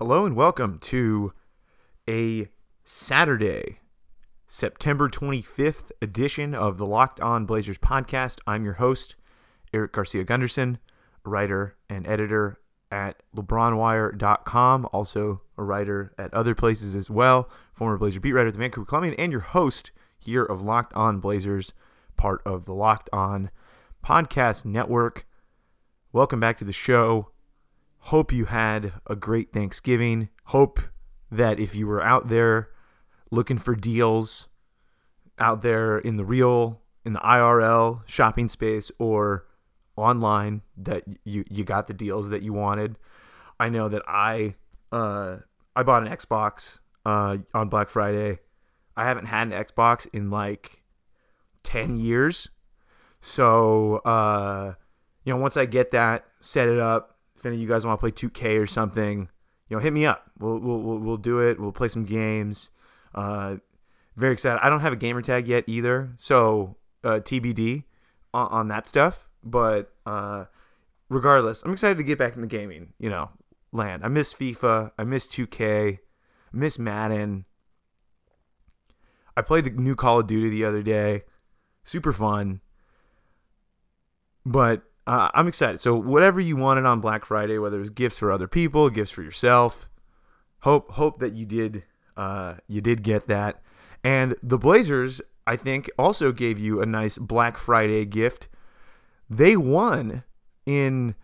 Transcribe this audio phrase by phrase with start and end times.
[0.00, 1.34] Hello and welcome to
[2.08, 2.46] a
[2.86, 3.80] Saturday,
[4.48, 8.38] September 25th edition of the Locked On Blazers podcast.
[8.46, 9.14] I'm your host,
[9.74, 10.78] Erik Garcia Gundersen,
[11.22, 12.60] writer and editor
[12.90, 18.54] at LeBronWire.com, also a writer at other places as well, former Blazer beat writer at
[18.54, 21.74] the Vancouver Columbian, and your host here of Locked On Blazers,
[22.16, 23.50] part of the Locked On
[24.02, 25.26] Podcast Network.
[26.10, 27.32] Welcome back to the show.
[28.04, 30.30] Hope you had a great Thanksgiving.
[30.46, 30.80] Hope
[31.30, 32.70] that if you were out there
[33.30, 34.48] looking for deals
[35.38, 39.46] out there in the real, in the IRL shopping space or
[39.96, 42.96] online, that you, you got the deals that you wanted.
[43.58, 44.56] I know that I
[44.90, 45.36] uh,
[45.76, 48.38] I bought an Xbox uh, on Black Friday.
[48.96, 50.82] I haven't had an Xbox in like
[51.62, 52.48] 10 years.
[53.20, 54.74] So, uh,
[55.24, 57.98] you know, once I get that, set it up, if any of you guys want
[57.98, 59.28] to play 2K or something,
[59.68, 60.30] you know, hit me up.
[60.38, 61.58] We'll we'll we'll, do it.
[61.58, 62.70] We'll play some games.
[63.14, 63.56] Uh,
[64.14, 64.60] very excited.
[64.62, 67.84] I don't have a gamer tag yet either, so uh, TBD
[68.34, 69.28] on, on, that stuff.
[69.42, 70.46] But uh,
[71.08, 72.92] regardless, I'm excited to get back in the gaming.
[72.98, 73.30] You know,
[73.72, 74.04] land.
[74.04, 74.92] I miss FIFA.
[74.98, 75.98] I miss 2K.
[75.98, 75.98] I
[76.52, 77.46] miss Madden.
[79.36, 81.22] I played the new Call of Duty the other day.
[81.84, 82.60] Super fun.
[84.44, 85.80] But uh, I'm excited.
[85.80, 89.10] So whatever you wanted on Black Friday, whether it was gifts for other people, gifts
[89.10, 89.88] for yourself,
[90.60, 91.82] hope hope that you did
[92.16, 93.60] uh, you did get that.
[94.04, 98.46] And the Blazers, I think, also gave you a nice Black Friday gift.
[99.28, 100.22] They won
[100.64, 101.16] in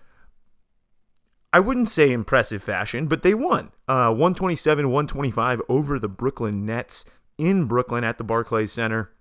[1.52, 3.70] I wouldn't say impressive fashion, but they won.
[3.86, 7.04] Uh, 127 125 over the Brooklyn Nets
[7.38, 9.12] in Brooklyn at the Barclays Center.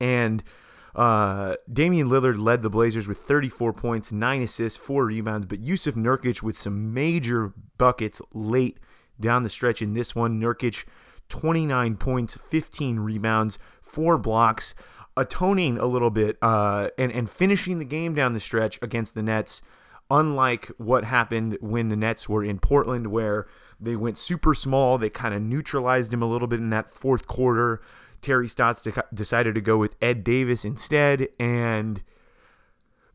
[0.00, 0.42] And
[0.98, 5.94] uh, Damian Lillard led the Blazers with 34 points, 9 assists, 4 rebounds, but Jusuf
[5.94, 8.78] Nurkic with some major buckets late
[9.20, 10.40] down the stretch in this one.
[10.40, 10.84] Nurkic,
[11.28, 14.74] 29 points, 15 rebounds, 4 blocks,
[15.16, 19.22] atoning a little bit uh, and, and finishing the game down the stretch against the
[19.22, 19.62] Nets,
[20.10, 23.46] unlike what happened when the Nets were in Portland, where
[23.78, 24.98] they went super small.
[24.98, 27.80] They kind of neutralized him a little bit in that fourth quarter.
[28.20, 32.02] Terry Stotts de- decided to go with Ed Davis instead, and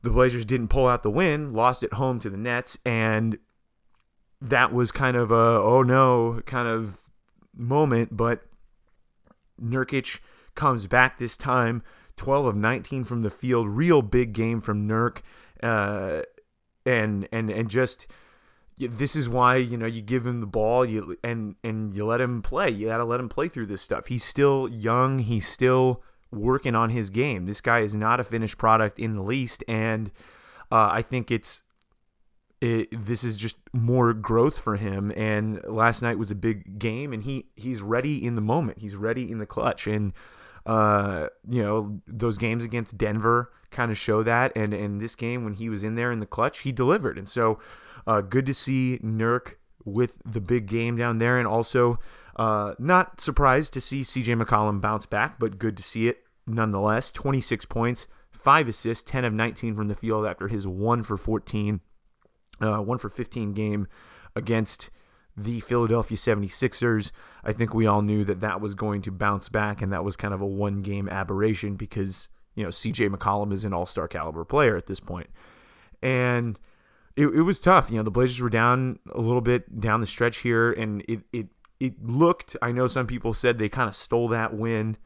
[0.01, 3.37] the Blazers didn't pull out the win, lost at home to the Nets, and
[4.41, 7.01] that was kind of a oh no kind of
[7.55, 8.15] moment.
[8.15, 8.41] But
[9.61, 10.19] Nurkic
[10.55, 11.83] comes back this time,
[12.17, 15.21] 12 of 19 from the field, real big game from Nurk,
[15.61, 16.23] uh,
[16.85, 18.07] and and and just
[18.77, 22.21] this is why you know you give him the ball you and and you let
[22.21, 22.69] him play.
[22.69, 24.07] You got to let him play through this stuff.
[24.07, 25.19] He's still young.
[25.19, 26.01] He's still
[26.31, 27.45] working on his game.
[27.45, 30.11] This guy is not a finished product in the least and
[30.71, 31.61] uh, i think it's
[32.63, 35.11] it, this is just more growth for him.
[35.17, 38.79] And last night was a big game and he he's ready in the moment.
[38.79, 39.85] He's ready in the clutch.
[39.85, 40.13] And
[40.65, 44.51] uh, you know those games against denver kind of show that.
[44.55, 47.17] And in this game when he was in there in the clutch he delivered.
[47.17, 47.59] And so
[48.07, 51.99] uh, good to see Nurk with the big game down there, and also
[52.35, 57.11] uh, not surprised to see CJ McCollum bounce back, but good to see it nonetheless.
[57.11, 61.81] 26 points, five assists, 10 of 19 from the field after his one for 14,
[62.61, 63.87] uh, one for 15 game
[64.35, 64.89] against
[65.35, 67.11] the Philadelphia 76ers.
[67.43, 70.15] I think we all knew that that was going to bounce back, and that was
[70.15, 74.07] kind of a one game aberration because, you know, CJ McCollum is an all star
[74.07, 75.29] caliber player at this point.
[76.01, 76.59] And
[77.15, 77.89] it, it was tough.
[77.89, 81.21] You know, the Blazers were down a little bit down the stretch here, and it
[81.31, 81.47] it
[81.79, 82.55] it looked.
[82.61, 84.97] I know some people said they kind of stole that win.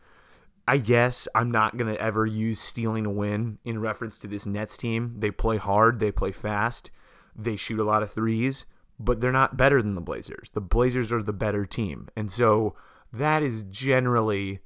[0.67, 4.77] I guess I'm not gonna ever use stealing a win in reference to this Nets
[4.77, 5.15] team.
[5.19, 6.91] They play hard, they play fast,
[7.35, 8.65] they shoot a lot of threes,
[8.99, 10.49] but they're not better than the Blazers.
[10.53, 12.75] The Blazers are the better team, and so
[13.13, 14.59] that is generally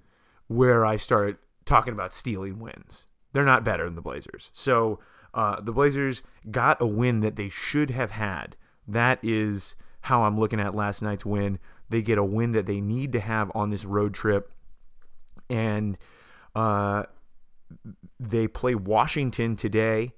[0.48, 3.08] where I start talking about stealing wins.
[3.34, 4.52] They're not better than the Blazers.
[4.54, 5.00] So
[5.34, 8.58] uh, the Blazers got a win that they should have had.
[8.88, 11.60] That is how I'm looking at last night's win.
[11.90, 14.52] They get a win that they need to have on this road trip,
[15.50, 15.98] and
[16.56, 17.04] uh,
[18.20, 20.14] they play Washington today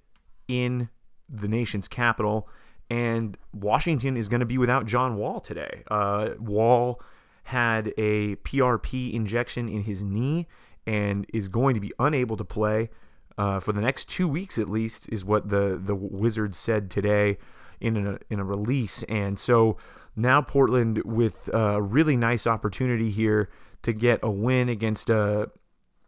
[0.48, 0.90] in
[1.30, 2.48] the nation's capital.
[2.94, 5.82] And Washington is going to be without John Wall today.
[5.90, 7.02] Uh, Wall
[7.46, 10.46] had a PRP injection in his knee
[10.86, 12.92] and is going to be unable to play
[13.36, 17.40] uh, for the next two weeks at least, is what the the Wizards said today
[17.82, 19.02] in a in a release.
[19.10, 19.76] And so
[20.16, 23.50] now Portland with a really nice opportunity here
[23.82, 25.50] to get a win against a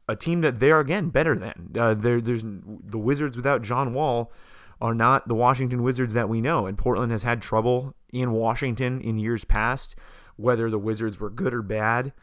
[0.08, 1.72] a team that they are again better than.
[1.76, 4.32] Uh, there, there's the Wizards without John Wall
[4.81, 9.01] are not the Washington Wizards that we know, and Portland has had trouble in Washington
[9.01, 9.95] in years past,
[10.36, 12.13] whether the Wizards were good or bad.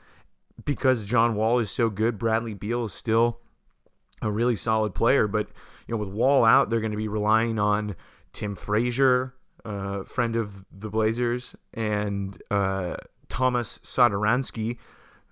[0.64, 3.40] Because John Wall is so good, Bradley Beal is still
[4.20, 5.26] a really solid player.
[5.26, 5.48] But
[5.86, 7.96] you know, with Wall out, they're going to be relying on
[8.32, 9.34] Tim Frazier,
[9.64, 12.96] uh, friend of the Blazers, and uh,
[13.28, 14.76] Thomas Satoransky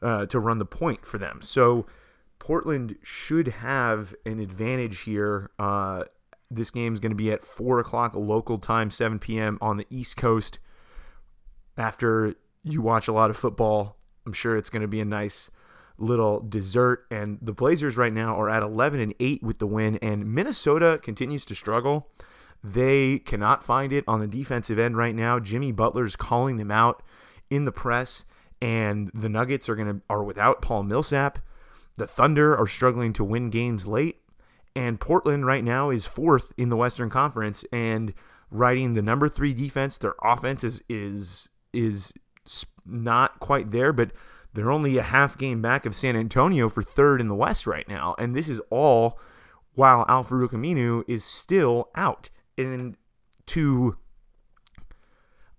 [0.03, 1.41] uh, to run the point for them.
[1.43, 1.87] So
[2.39, 5.51] Portland should have an advantage here.
[6.51, 9.59] This game is going to be at 4 o'clock local time, 7 p.m.
[9.61, 10.59] on the East Coast.
[11.77, 15.51] After you watch a lot of football, I'm sure it's going to be a nice
[15.97, 17.07] little dessert.
[17.11, 20.99] And the Blazers right now are at 11 and 8 with the win, and Minnesota
[21.03, 22.09] continues to struggle.
[22.63, 25.39] They cannot find it on the defensive end right now.
[25.39, 27.03] Jimmy Butler's calling them out
[27.49, 28.25] in the press,
[28.61, 31.39] and the Nuggets are gonna are without Paul Millsap.
[31.97, 34.21] The Thunder are struggling to win games late,
[34.75, 38.15] and Portland right now is fourth in the Western Conference and
[38.51, 39.99] riding the number three defense.
[39.99, 42.13] Their offense is is is
[42.85, 44.13] not quite there, but
[44.53, 47.89] they're only a half game back of San Antonio for third in the West right
[47.89, 49.19] now, and this is all
[49.75, 52.29] while Al-Farouq Aminu is still out.
[52.59, 52.97] And
[53.47, 53.97] to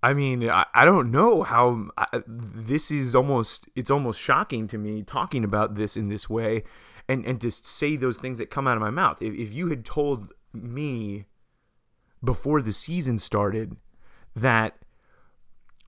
[0.03, 4.77] I mean, I, I don't know how I, this is almost it's almost shocking to
[4.77, 6.63] me talking about this in this way
[7.07, 9.21] and and to say those things that come out of my mouth.
[9.21, 11.25] If, if you had told me
[12.24, 13.75] before the season started
[14.36, 14.77] that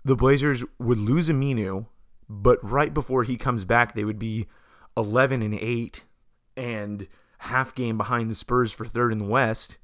[0.03, 1.87] the Blazers would lose Aminu,
[2.27, 4.47] but right before he comes back they would be
[4.97, 6.03] 11 and 8
[6.55, 7.07] and
[7.39, 9.77] half game behind the Spurs for third in the West,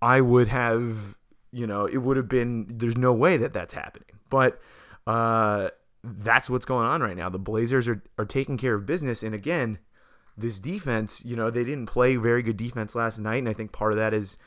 [0.00, 1.16] I would have
[1.50, 4.08] you know, it would have been there's no way that that's happening.
[4.30, 4.60] But
[5.06, 5.70] uh,
[6.04, 7.28] that's what's going on right now.
[7.28, 9.22] The Blazers are, are taking care of business.
[9.22, 9.78] And again,
[10.38, 13.38] this defense, you know, they didn't play very good defense last night.
[13.38, 14.38] And I think part of that is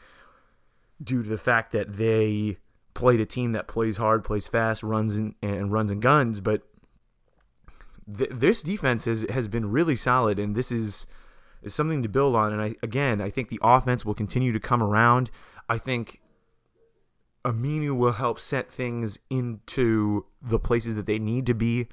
[1.03, 2.57] due to the fact that they
[2.93, 6.39] played a team that plays hard, plays fast, runs and, and runs and guns.
[6.39, 6.61] But
[8.17, 10.39] th- this defense has, has been really solid.
[10.39, 11.05] And this is,
[11.61, 12.53] is something to build on.
[12.53, 15.29] And I, again, I think the offense will continue to come around.
[15.67, 16.21] I think
[17.43, 21.87] Aminu will help set things into the places that they need to be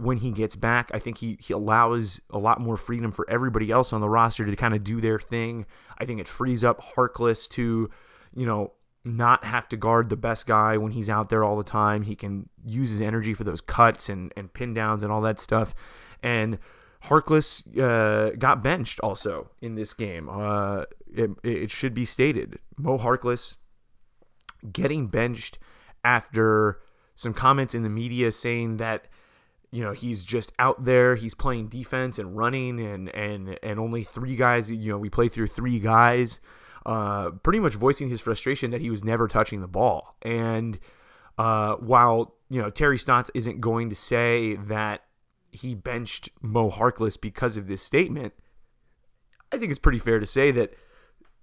[0.00, 0.90] when he gets back.
[0.92, 4.44] I think he, he allows a lot more freedom for everybody else on the roster
[4.46, 5.66] to kind of do their thing.
[5.98, 7.90] I think it frees up Harkless to,
[8.34, 8.72] you know,
[9.04, 12.02] not have to guard the best guy when he's out there all the time.
[12.02, 15.40] He can use his energy for those cuts and, and pin downs and all that
[15.40, 15.74] stuff.
[16.22, 16.58] And
[17.04, 20.28] Harkless uh, got benched also in this game.
[20.28, 22.58] Uh, it, it should be stated.
[22.76, 23.56] Mo Harkless
[24.70, 25.58] getting benched
[26.04, 26.80] after
[27.14, 29.06] some comments in the media saying that
[29.70, 34.02] you know he's just out there he's playing defense and running and and and only
[34.02, 36.40] three guys you know we play through three guys
[36.86, 40.16] uh, pretty much voicing his frustration that he was never touching the ball.
[40.22, 40.78] And
[41.38, 45.04] uh, while you know Terry Stotts isn't going to say that
[45.50, 48.32] he benched Mo Harkless because of this statement
[49.52, 50.74] I think it's pretty fair to say that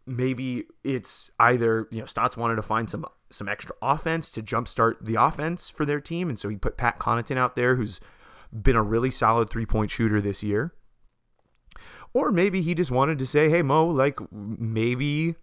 [0.06, 4.96] maybe it's either you know Stotts wanted to find some some extra offense to jumpstart
[5.02, 8.00] the offense for their team, and so he put Pat Connaughton out there, who's
[8.64, 10.74] been a really solid three point shooter this year.
[12.14, 15.36] Or maybe he just wanted to say, "Hey Mo, like maybe,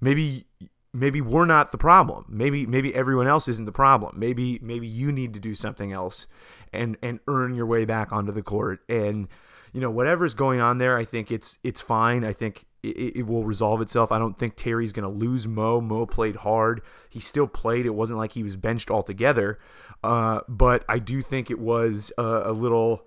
[0.00, 0.46] maybe,
[0.92, 2.26] maybe we're not the problem.
[2.28, 4.18] Maybe, maybe everyone else isn't the problem.
[4.18, 6.26] Maybe, maybe you need to do something else
[6.72, 9.28] and and earn your way back onto the court." And
[9.72, 12.24] you know, whatever's going on there, I think it's it's fine.
[12.24, 14.10] I think it, it will resolve itself.
[14.10, 15.80] I don't think Terry's going to lose Mo.
[15.80, 16.82] Mo played hard.
[17.08, 17.86] He still played.
[17.86, 19.58] It wasn't like he was benched altogether.
[20.02, 23.04] Uh, but I do think it was a, a little.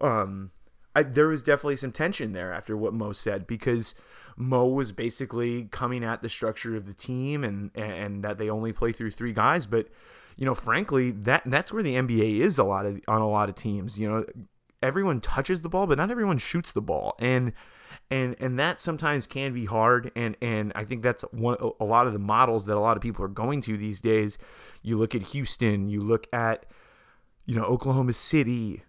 [0.00, 0.50] Um,
[0.94, 3.94] I, there was definitely some tension there after what Mo said because
[4.36, 8.72] Mo was basically coming at the structure of the team and and that they only
[8.72, 9.66] play through three guys.
[9.66, 9.88] But
[10.36, 13.48] you know, frankly, that that's where the NBA is a lot of on a lot
[13.48, 13.98] of teams.
[13.98, 14.24] You know,
[14.82, 17.52] everyone touches the ball, but not everyone shoots the ball, and
[18.10, 22.06] and and that sometimes can be hard and and I think that's one a lot
[22.06, 24.38] of the models that a lot of people are going to these days.
[24.82, 26.66] You look at Houston you look at
[27.46, 28.82] you know Oklahoma City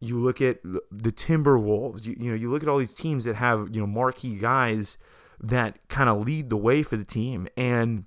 [0.00, 3.36] you look at the Timberwolves you, you know you look at all these teams that
[3.36, 4.98] have you know marquee guys
[5.40, 8.04] that kind of lead the way for the team and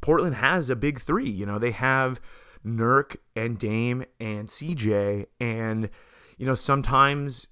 [0.00, 2.20] Portland has a big 3 you know they have
[2.64, 5.90] Nurk and Dame and CJ and
[6.36, 7.48] you know sometimes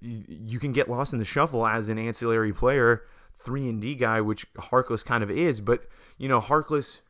[0.00, 3.02] you can get lost in the shuffle as an ancillary player,
[3.34, 5.60] three and D guy, which Harkless kind of is.
[5.60, 5.84] But
[6.18, 7.00] you know, Harkless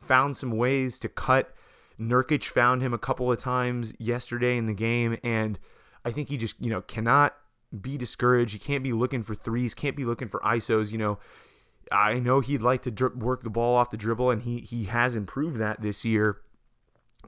[0.00, 1.54] found some ways to cut.
[1.98, 5.58] Nurkic found him a couple of times yesterday in the game, and
[6.04, 7.34] I think he just you know cannot
[7.80, 8.52] be discouraged.
[8.52, 10.92] He can't be looking for threes, can't be looking for isos.
[10.92, 11.18] You know,
[11.90, 15.14] I know he'd like to work the ball off the dribble, and he he has
[15.14, 16.38] improved that this year.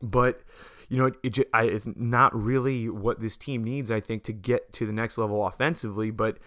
[0.03, 0.43] But
[0.89, 3.91] you know, it, it, I, it's not really what this team needs.
[3.91, 6.39] I think to get to the next level offensively, but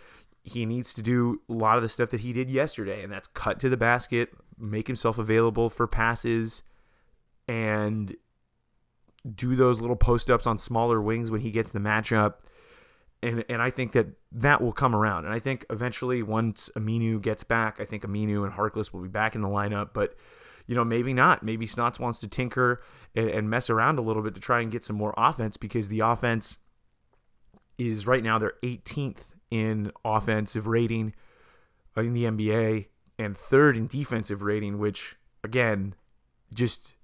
[0.43, 3.27] he needs to do a lot of the stuff that he did yesterday, and that's
[3.27, 6.63] cut to the basket, make himself available for passes,
[7.47, 8.15] and
[9.35, 12.35] do those little post ups on smaller wings when he gets the matchup
[13.23, 15.25] and and I think that that will come around.
[15.25, 19.09] And I think eventually, once Aminu gets back, I think Aminu and Harkless will be
[19.09, 19.89] back in the lineup.
[19.93, 20.15] But
[20.71, 21.43] you know, maybe not.
[21.43, 22.81] Maybe Stotts wants to tinker
[23.13, 25.89] and, and mess around a little bit to try and get some more offense because
[25.89, 26.59] the offense
[27.77, 31.13] is right now they're 18th in offensive rating
[31.97, 32.85] in the NBA
[33.19, 35.93] and third in defensive rating, which again,
[36.53, 36.95] just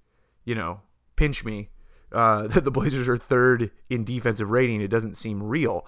[0.46, 0.80] you know,
[1.16, 1.68] pinch me.
[2.10, 4.80] Uh, that the Blazers are third in defensive rating.
[4.80, 5.86] It doesn't seem real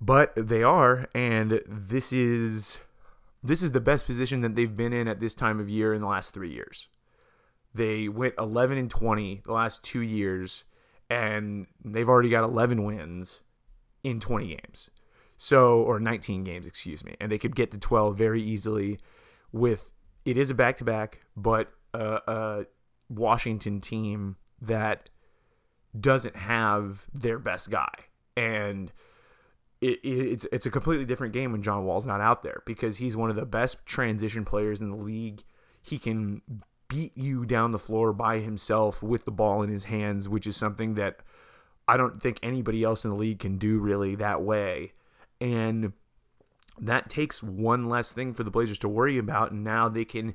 [0.00, 2.78] but they are, and this is
[3.44, 6.00] this is the best position that they've been in at this time of year in
[6.00, 6.88] the last three years.
[7.74, 10.64] They went 11 and 20 the last two years,
[11.10, 13.42] and they've already got 11 wins
[14.02, 14.88] in 20 games.
[15.36, 18.98] So, or 19 games, excuse me, and they could get to 12 very easily.
[19.52, 19.92] With
[20.24, 22.66] it is a back to back, but a, a
[23.10, 25.10] Washington team that
[25.98, 27.92] doesn't have their best guy,
[28.36, 28.90] and
[29.84, 33.16] it, it's it's a completely different game when John Wall's not out there because he's
[33.16, 35.42] one of the best transition players in the league.
[35.82, 36.42] He can
[36.88, 40.56] beat you down the floor by himself with the ball in his hands, which is
[40.56, 41.18] something that
[41.86, 44.92] I don't think anybody else in the league can do really that way.
[45.40, 45.92] And
[46.78, 49.52] that takes one less thing for the Blazers to worry about.
[49.52, 50.34] And now they can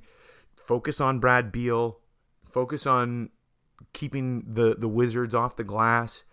[0.55, 1.99] focus on Brad Beal,
[2.47, 3.29] focus on
[3.93, 6.23] keeping the, the Wizards off the glass,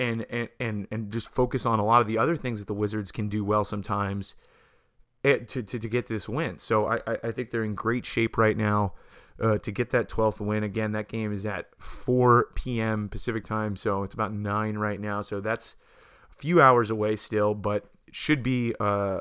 [0.00, 2.74] and and and and just focus on a lot of the other things that the
[2.74, 4.34] Wizards can do well sometimes
[5.22, 6.58] eh, to to, to get this win.
[6.58, 8.94] So I I think they're in great shape right now.
[9.40, 13.74] Uh, to get that 12th win again that game is at 4 p.m pacific time
[13.74, 15.76] so it's about 9 right now so that's
[16.30, 19.20] a few hours away still but should be uh,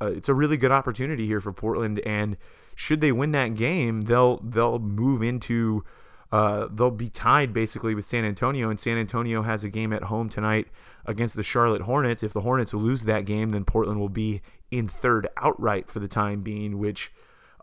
[0.00, 2.38] uh, it's a really good opportunity here for portland and
[2.74, 5.84] should they win that game they'll they'll move into
[6.30, 10.04] uh, they'll be tied basically with San Antonio, and San Antonio has a game at
[10.04, 10.68] home tonight
[11.06, 12.22] against the Charlotte Hornets.
[12.22, 16.08] If the Hornets lose that game, then Portland will be in third outright for the
[16.08, 17.10] time being, which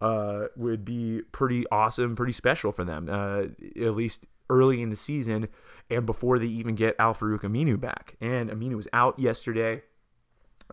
[0.01, 3.43] uh, would be pretty awesome, pretty special for them, uh,
[3.81, 5.47] at least early in the season
[5.89, 8.15] and before they even get Al Farouq Aminu back.
[8.19, 9.83] And Aminu was out yesterday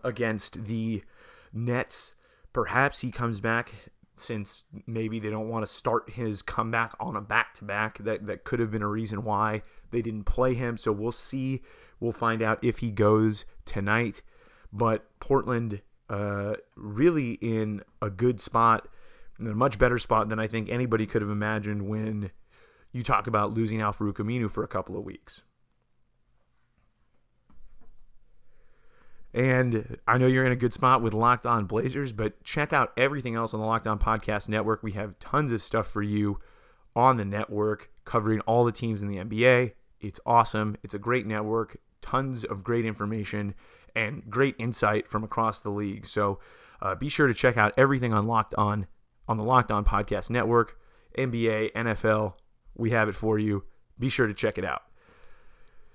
[0.03, 1.03] against the
[1.51, 2.13] Nets.
[2.51, 3.73] Perhaps he comes back
[4.15, 7.97] since maybe they don't want to start his comeback on a back to back.
[7.99, 10.77] That that could have been a reason why they didn't play him.
[10.77, 11.61] So we'll see.
[11.99, 14.21] We'll find out if he goes tonight.
[14.71, 18.87] But Portland uh, really in a good spot,
[19.39, 22.31] in a much better spot than I think anybody could have imagined when
[22.91, 25.41] you talk about losing Al Farouq Aminu for a couple of weeks.
[29.33, 32.93] And I know you're in a good spot with Locked On Blazers, but check out
[32.95, 34.83] everything else on the Locked On Podcast Network.
[34.83, 36.39] We have tons of stuff for you
[36.95, 39.73] on the network covering all the teams in the NBA.
[39.99, 40.77] It's awesome.
[40.83, 43.55] It's a great network, tons of great information
[43.95, 46.05] and great insight from across the league.
[46.05, 46.39] So
[46.81, 48.85] uh, be sure to check out everything on Locked On
[49.27, 50.77] on the Locked On Podcast Network,
[51.17, 52.33] NBA, NFL.
[52.75, 53.63] We have it for you.
[53.97, 54.83] Be sure to check it out.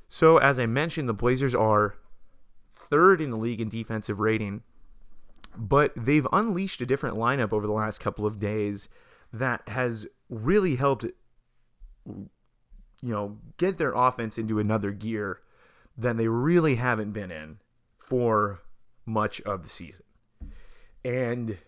[0.09, 1.97] So, as I mentioned, the Blazers are
[2.89, 4.63] third in the league in defensive rating.
[5.57, 8.89] But they've unleashed a different lineup over the last couple of days
[9.33, 11.05] that has really helped
[12.05, 15.41] you know get their offense into another gear
[15.97, 17.59] than they really haven't been in
[17.99, 18.61] for
[19.05, 20.05] much of the season.
[21.05, 21.59] And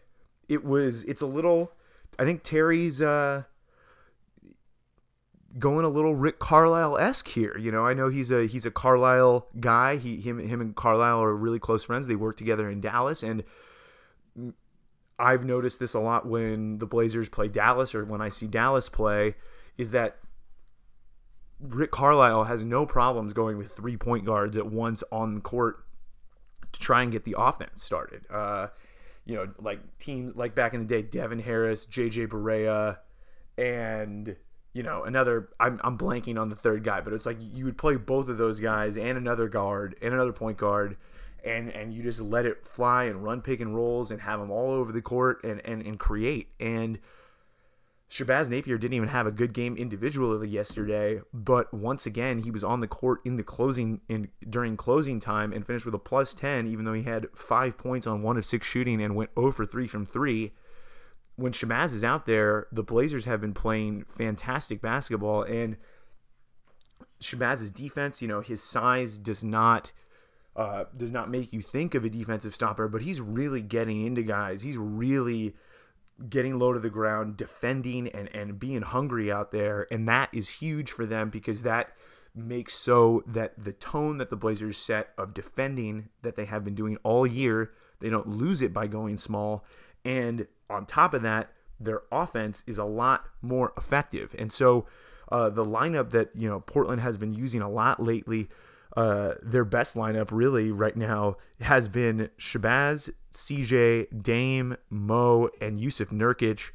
[0.48, 1.72] it was it's a little
[2.18, 3.44] I think Terry's uh
[5.58, 7.56] going a little Rick Carlisle esque here.
[7.58, 9.96] You know, I know he's a he's a Carlisle guy.
[9.96, 12.06] He him him and Carlisle are really close friends.
[12.06, 13.42] They work together in Dallas, and
[15.18, 18.88] I've noticed this a lot when the Blazers play Dallas or when I see Dallas
[18.88, 19.34] play,
[19.76, 20.18] is that
[21.60, 25.84] Rick Carlisle has no problems going with three point guards at once on court
[26.72, 28.24] to try and get the offense started.
[28.30, 28.68] Uh,
[29.26, 32.98] you know, like teams like back in the day, Devin Harris, JJ Barea,
[33.58, 34.36] and
[34.72, 35.48] you know, another.
[35.58, 38.38] I'm, I'm blanking on the third guy, but it's like you would play both of
[38.38, 40.96] those guys and another guard and another point guard,
[41.44, 44.50] and and you just let it fly and run pick and rolls and have them
[44.50, 46.48] all over the court and and, and create.
[46.60, 47.00] And
[48.08, 52.62] Shabazz Napier didn't even have a good game individually yesterday, but once again he was
[52.62, 56.32] on the court in the closing in during closing time and finished with a plus
[56.32, 59.50] ten, even though he had five points on one of six shooting and went 0
[59.50, 60.52] for three from three
[61.40, 65.76] when Shabazz is out there, the Blazers have been playing fantastic basketball, and
[67.20, 69.92] Shabazz's defense, you know, his size does not
[70.54, 74.22] uh, does not make you think of a defensive stopper, but he's really getting into
[74.22, 74.62] guys.
[74.62, 75.54] He's really
[76.28, 79.86] getting low to the ground, defending and, and being hungry out there.
[79.90, 81.92] And that is huge for them because that
[82.34, 86.74] makes so that the tone that the Blazers set of defending that they have been
[86.74, 89.64] doing all year, they don't lose it by going small.
[90.04, 94.34] And on top of that, their offense is a lot more effective.
[94.38, 94.86] And so
[95.30, 98.48] uh, the lineup that, you know, Portland has been using a lot lately–
[98.96, 106.08] uh, their best lineup really right now has been Shabazz, CJ, Dame, Mo, and Jusuf
[106.08, 106.72] Nurkic.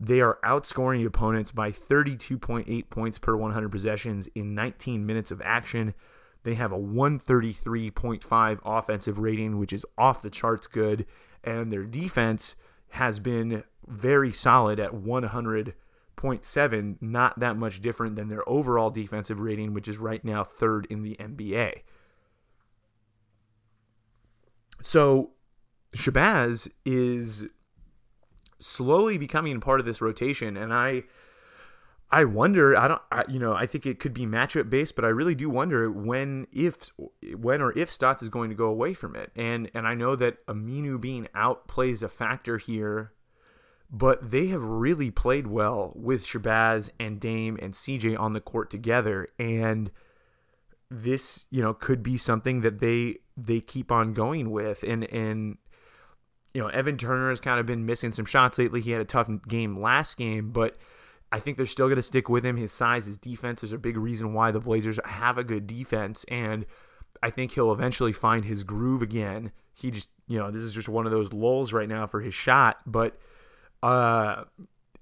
[0.00, 5.94] They are outscoring opponents by 32.8 points per 100 possessions in 19 minutes of action.
[6.42, 11.06] They have a 133.5 offensive rating, which is off the charts good,
[11.44, 12.56] and their defense
[12.92, 19.74] has been very solid at 100.7, not that much different than their overall defensive rating,
[19.74, 21.82] which is right now third in the NBA.
[24.82, 25.30] So
[25.96, 27.46] Shabazz is
[28.58, 31.04] slowly becoming part of this rotation, and I.
[32.12, 32.76] I wonder.
[32.76, 33.02] I don't.
[33.10, 33.54] I, you know.
[33.54, 36.90] I think it could be matchup based, but I really do wonder when, if,
[37.34, 39.32] when or if Stotts is going to go away from it.
[39.34, 43.12] And and I know that Aminu being out plays a factor here
[43.92, 48.70] but they have really played well with Shabazz and Dame and CJ on the court
[48.70, 49.90] together and
[50.90, 55.58] this you know could be something that they they keep on going with and and
[56.54, 59.06] you know Evan Turner has kind of been missing some shots lately he had a
[59.06, 60.76] tough game last game but
[61.32, 63.78] I think they're still going to stick with him his size his defense is a
[63.78, 66.66] big reason why the Blazers have a good defense and
[67.22, 70.88] I think he'll eventually find his groove again he just you know this is just
[70.88, 73.18] one of those lulls right now for his shot but
[73.82, 74.44] uh,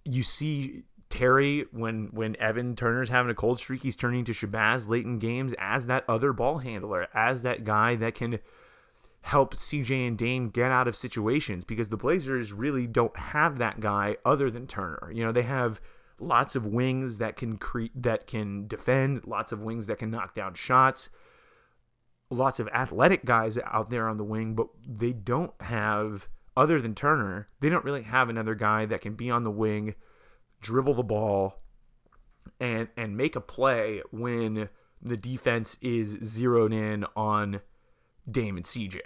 [0.04, 4.88] you see Terry when when Evan Turner's having a cold streak, he's turning to Shabazz
[4.88, 8.38] late in games as that other ball handler, as that guy that can
[9.22, 13.80] help CJ and Dame get out of situations because the Blazers really don't have that
[13.80, 15.10] guy other than Turner.
[15.12, 15.80] You know, they have
[16.20, 20.34] lots of wings that can create that can defend, lots of wings that can knock
[20.34, 21.08] down shots,
[22.30, 26.94] lots of athletic guys out there on the wing, but they don't have other than
[26.94, 29.94] Turner, they don't really have another guy that can be on the wing,
[30.60, 31.62] dribble the ball,
[32.58, 34.68] and and make a play when
[35.00, 37.60] the defense is zeroed in on
[38.30, 39.00] Dame and CJ.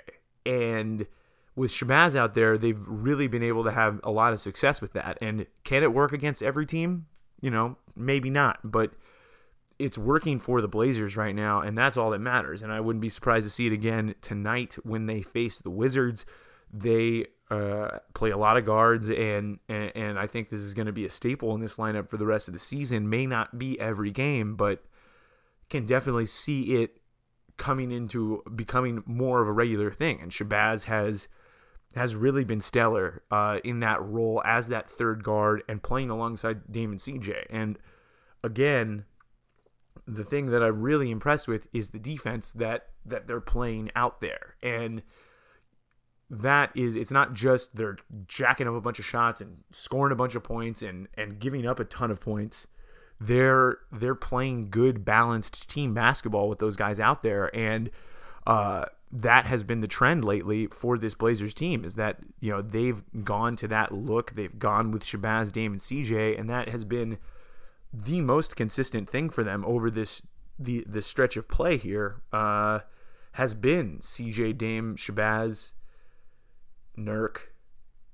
[0.44, 1.06] And
[1.56, 4.92] with Shabazz out there, they've really been able to have a lot of success with
[4.94, 5.18] that.
[5.20, 7.06] And can it work against every team?
[7.40, 8.92] You know, maybe not, but
[9.78, 12.62] it's working for the Blazers right now, and that's all that matters.
[12.62, 16.24] And I wouldn't be surprised to see it again tonight when they face the Wizards.
[16.72, 20.86] They uh, play a lot of guards, and, and, and I think this is going
[20.86, 23.10] to be a staple in this lineup for the rest of the season.
[23.10, 24.84] May not be every game, but
[25.70, 27.00] can definitely see it
[27.56, 30.20] coming into becoming more of a regular thing.
[30.20, 31.28] And Shabazz has
[31.96, 36.70] has really been stellar uh, in that role as that third guard and playing alongside
[36.70, 37.46] Dame and CJ.
[37.50, 37.78] And
[38.42, 39.04] again,
[40.06, 44.20] the thing that I'm really impressed with is the defense that that they're playing out
[44.20, 44.56] there.
[44.62, 45.02] And
[46.30, 50.16] that is it's not just they're jacking up a bunch of shots and scoring a
[50.16, 52.66] bunch of points and and giving up a ton of points
[53.20, 57.90] they're they're playing good balanced team basketball with those guys out there and
[58.46, 58.84] uh,
[59.16, 63.02] that has been the trend lately for this Blazers team is that you know they've
[63.22, 67.18] gone to that look they've gone with Shabazz, Dame and CJ and that has been
[67.92, 70.20] the most consistent thing for them over this
[70.58, 72.80] the the stretch of play here uh,
[73.32, 75.72] has been CJ, Dame, Shabazz
[76.96, 77.38] Nurk.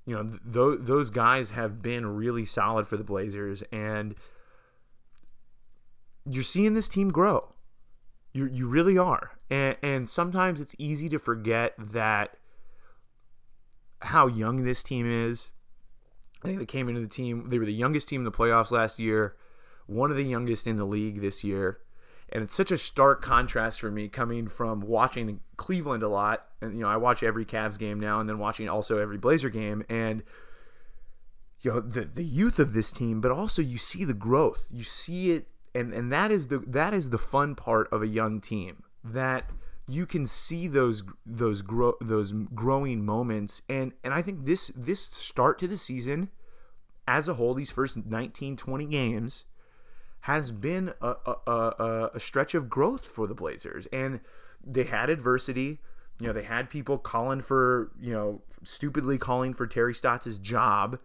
[0.07, 4.15] You know, th- those guys have been really solid for the Blazers, and
[6.25, 7.53] you're seeing this team grow.
[8.33, 12.37] You you really are, and and sometimes it's easy to forget that
[14.03, 15.51] how young this team is.
[16.43, 17.49] I think they came into the team.
[17.49, 19.37] They were the youngest team in the playoffs last year,
[19.87, 21.81] one of the youngest in the league this year
[22.33, 26.75] and it's such a stark contrast for me coming from watching Cleveland a lot, and
[26.75, 29.85] you know I watch every Cavs game now, and then watching also every Blazer game,
[29.89, 30.23] and
[31.61, 34.85] you know the the youth of this team, but also you see the growth, you
[34.85, 38.41] see it, and and that is the that is the fun part of a young
[38.41, 39.51] team that
[39.89, 45.01] you can see those those grow those growing moments, and and I think this this
[45.01, 46.31] start to the season
[47.11, 49.45] as a whole, these first 19, 20 games
[50.21, 53.87] has been a, a, a, a stretch of growth for the Blazers.
[53.93, 54.21] And
[54.65, 55.81] they had adversity.
[56.21, 61.01] You know, they had people calling for, you know, stupidly calling for Terry Stotts' job.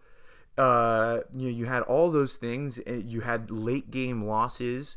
[0.58, 2.78] uh, you know, you had all those things.
[2.86, 4.96] You had late game losses,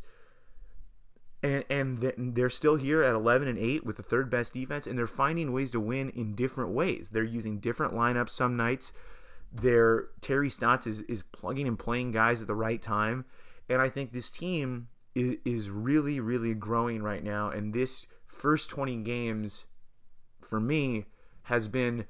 [1.42, 4.98] and and they're still here at 11 and 8 with the third best defense, and
[4.98, 7.12] they're finding ways to win in different ways.
[7.12, 8.92] They're using different lineups some nights.
[9.52, 13.26] Their Terry Stotts is is plugging and playing guys at the right time,
[13.70, 17.50] and I think this team is is really really growing right now.
[17.50, 19.66] And this first 20 games,
[20.42, 21.06] for me,
[21.44, 22.06] has been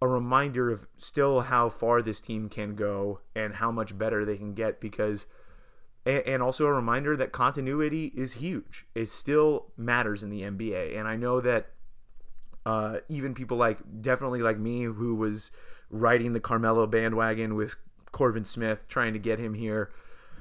[0.00, 4.36] a reminder of still how far this team can go and how much better they
[4.36, 5.26] can get because
[6.04, 8.86] and also a reminder that continuity is huge.
[8.94, 10.98] It still matters in the NBA.
[10.98, 11.70] And I know that
[12.66, 15.50] uh, even people like definitely like me who was
[15.90, 17.76] riding the Carmelo bandwagon with
[18.10, 19.90] Corbin Smith trying to get him here,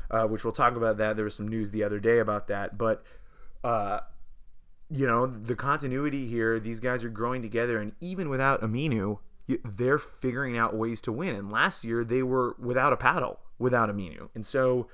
[0.10, 1.16] uh, which we'll talk about that.
[1.16, 3.04] There was some news the other day about that, but
[3.64, 4.02] uh,
[4.90, 6.60] you know the continuity here.
[6.60, 9.20] These guys are growing together, and even without Aminu,
[9.64, 11.36] they're figuring out ways to win.
[11.36, 14.30] And last year they were without a paddle, without Aminu.
[14.36, 14.88] And so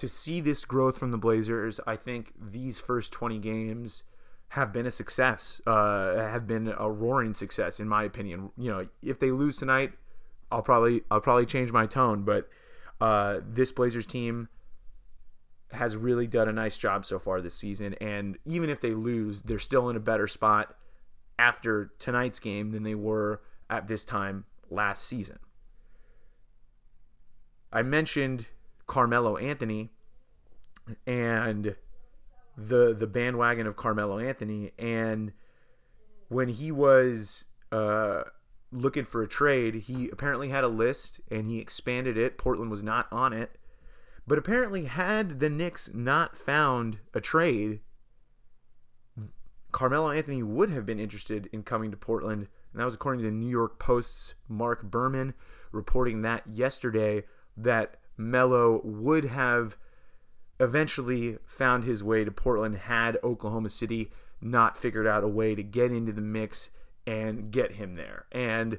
[0.00, 4.02] to see this growth from the Blazers, I think these first 20 games
[4.48, 8.50] have been a success, uh, have been a roaring success in my opinion.
[8.56, 9.92] You know, if they lose tonight,
[10.50, 12.48] I'll probably I'll probably change my tone, but
[12.98, 14.48] uh, this Blazers team
[15.72, 17.94] has really done a nice job so far this season.
[18.00, 20.74] And even if they lose, they're still in a better spot
[21.38, 25.38] after tonight's game than they were at this time last season.
[27.70, 28.46] I mentioned
[28.90, 29.92] Carmelo Anthony
[31.06, 31.76] and
[32.56, 35.32] the the bandwagon of Carmelo Anthony and
[36.26, 38.22] when he was uh,
[38.72, 42.36] looking for a trade, he apparently had a list and he expanded it.
[42.36, 43.58] Portland was not on it.
[44.26, 47.80] But apparently had the Knicks not found a trade,
[49.70, 52.48] Carmelo Anthony would have been interested in coming to Portland.
[52.72, 55.34] And that was according to the New York Post's Marc Berman
[55.72, 57.24] reporting that yesterday
[57.56, 59.76] that Melo would have
[60.60, 65.62] eventually found his way to Portland had Oklahoma City not figured out a way to
[65.62, 66.70] get into the mix
[67.06, 68.26] and get him there.
[68.30, 68.78] And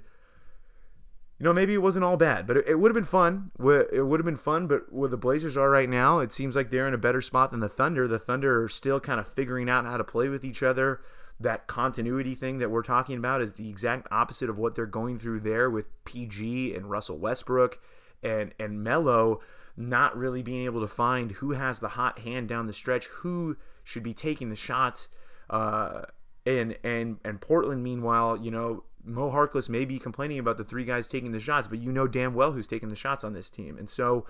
[1.40, 3.50] you know, maybe it wasn't all bad, but it, it would have been fun.
[3.60, 6.70] It would have been fun, but where the Blazers are right now, it seems like
[6.70, 8.08] they're in a better spot than the Thunder.
[8.08, 11.02] The Thunder are still kind of figuring out how to play with each other.
[11.40, 15.18] That continuity thing that we're talking about is the exact opposite of what they're going
[15.18, 17.80] through there with PG and Russell Westbrook
[18.24, 19.42] and and Melo
[19.78, 23.58] not really being able to find who has the hot hand down the stretch, who
[23.84, 25.08] should be taking the shots.
[25.50, 26.04] Uh,
[26.46, 30.86] and and and Portland, meanwhile, you know, Mo Harkless may be complaining about the three
[30.86, 33.50] guys taking the shots, but you know damn well who's taking the shots on this
[33.50, 33.78] team.
[33.78, 34.26] And so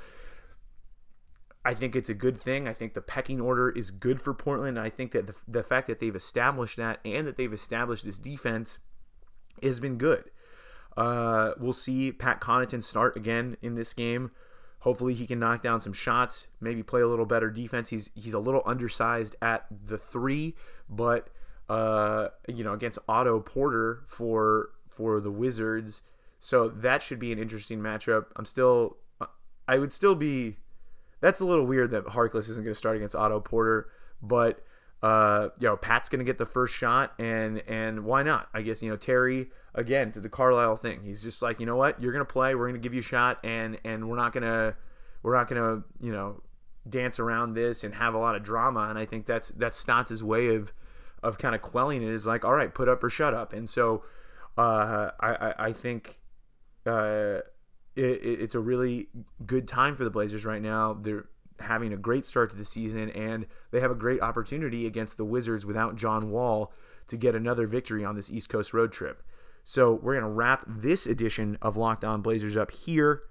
[1.63, 2.67] I think it's a good thing.
[2.67, 4.77] I think the pecking order is good for Portland.
[4.77, 8.05] And I think that the, the fact that they've established that and that they've established
[8.05, 8.79] this defense
[9.61, 10.31] has been good.
[10.97, 14.31] Uh, we'll see Pat Connaughton start again in this game.
[14.79, 17.89] Hopefully he can knock down some shots, maybe play a little better defense.
[17.89, 20.55] He's he's a little undersized at the three,
[20.89, 21.29] but–
[21.71, 26.01] uh, you know, against Otto Porter for for the Wizards.
[26.37, 28.25] So that should be an interesting matchup.
[28.35, 28.97] I'm still,
[29.69, 30.57] I would still be.
[31.21, 33.87] That's a little weird that Harkless isn't going to start against Otto Porter,
[34.21, 34.65] but
[35.03, 38.49] uh, you know, Pat's to get the first shot, and and why not?
[38.53, 41.01] I guess you know Terry again to the Carlisle thing.
[41.03, 42.53] He's just like, you know what, you're to play.
[42.53, 44.75] We're to give you a shot, and and we're not to
[45.23, 46.43] we're not to you know
[46.87, 48.87] dance around this and have a lot of drama.
[48.89, 50.71] And I think that's that's Stotts' way of
[51.23, 53.53] of kind of quelling it is like, all right, put up or shut up.
[53.53, 54.03] And so
[54.57, 56.19] uh, I, I think
[56.85, 57.39] uh,
[57.95, 59.07] it, it's a really
[59.45, 60.93] good time for the Blazers right now.
[60.93, 61.25] They're
[61.63, 65.25] having a great start to the season, and they have a great opportunity against the
[65.25, 66.71] Wizards without John Wall
[67.07, 69.23] to get another victory on this East Coast road trip.
[69.63, 73.21] So we're going to wrap this edition of Locked On Blazers up here.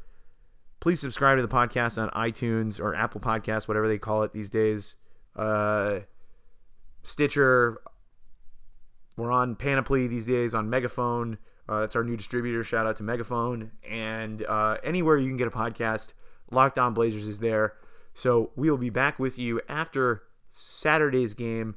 [0.80, 4.48] Please subscribe to the podcast on iTunes or Apple Podcasts, whatever they call it these
[4.48, 4.94] days.
[5.36, 6.00] Uh,
[7.02, 7.80] Stitcher.
[9.16, 11.38] We're on Panoply these days on Megaphone.
[11.68, 12.64] Uh, that's our new distributor.
[12.64, 13.72] Shout out to Megaphone.
[13.88, 16.14] And uh, anywhere you can get a podcast,
[16.50, 17.74] Locked On Blazers is there.
[18.20, 21.76] So we will be back with you after Saturday's game,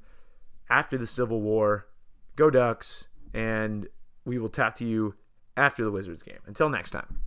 [0.69, 1.87] after the Civil War.
[2.35, 3.07] Go Ducks.
[3.33, 3.87] And
[4.25, 5.15] we will talk to you
[5.55, 6.39] after the Wizards game.
[6.45, 7.21] Until next time.